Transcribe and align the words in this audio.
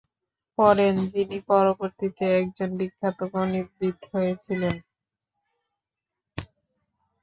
পরেন, 0.57 0.95
যিনি 1.07 1.37
পরবর্তীতে 1.49 2.25
একজন 2.39 2.69
বিখ্যাত 2.79 3.19
গণিতবিদ 3.33 3.97
হয়েছিলেন। 4.11 4.75